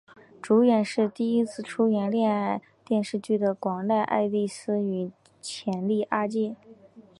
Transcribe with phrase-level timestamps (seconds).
[0.41, 5.11] 主演是第一次演出恋爱电视剧的广濑爱丽丝与
[5.43, 6.55] 浅利阳介。